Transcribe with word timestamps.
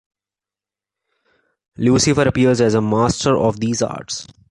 Lucifer 1.77 2.27
appears 2.27 2.59
as 2.59 2.73
a 2.73 2.81
master 2.81 3.37
of 3.37 3.59
these 3.59 3.83
arts. 3.83 4.25